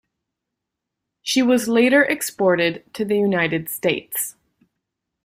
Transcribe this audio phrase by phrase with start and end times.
[1.21, 4.35] She was later exported to the United States.